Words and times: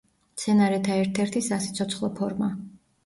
მცენარეთა 0.37 0.95
ერთ-ერთი 1.03 1.43
სასიცოცხლო 1.49 2.11
ფორმა. 2.21 2.51